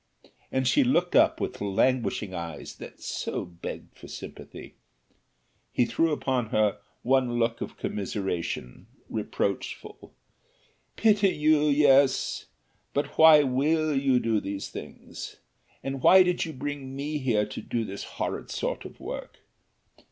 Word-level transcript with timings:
and 0.51 0.67
she 0.67 0.83
looked 0.83 1.15
up 1.15 1.39
with 1.39 1.61
languishing 1.61 2.33
eyes, 2.33 2.77
that 2.77 2.99
so 2.99 3.45
begged 3.45 3.95
for 3.95 4.07
sympathy. 4.07 4.73
He 5.71 5.85
threw 5.85 6.11
upon 6.11 6.47
her 6.47 6.79
one 7.03 7.37
look 7.37 7.61
of 7.61 7.77
commiseration, 7.77 8.87
reproachful. 9.11 10.11
"Pity 10.95 11.29
you, 11.35 11.67
yes! 11.67 12.47
But 12.95 13.15
why 13.19 13.43
will 13.43 13.95
you 13.95 14.19
do 14.19 14.41
these 14.41 14.69
things? 14.69 15.35
and 15.83 16.01
why 16.01 16.23
did 16.23 16.45
you 16.45 16.53
bring 16.53 16.95
me 16.95 17.19
here 17.19 17.45
to 17.45 17.61
do 17.61 17.85
this 17.85 18.03
horrid 18.17 18.49
sort 18.49 18.85
of 18.85 18.99
work?" 18.99 19.37